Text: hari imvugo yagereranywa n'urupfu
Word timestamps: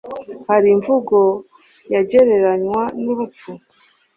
hari 0.49 0.67
imvugo 0.75 1.17
yagereranywa 1.93 2.81
n'urupfu 3.03 3.49